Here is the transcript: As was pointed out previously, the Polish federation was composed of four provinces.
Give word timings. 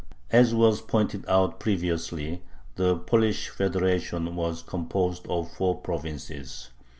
As 0.31 0.51
was 0.55 0.81
pointed 0.81 1.25
out 1.27 1.59
previously, 1.59 2.41
the 2.73 2.97
Polish 2.97 3.49
federation 3.49 4.35
was 4.35 4.63
composed 4.63 5.27
of 5.27 5.51
four 5.51 5.77
provinces. 5.79 6.71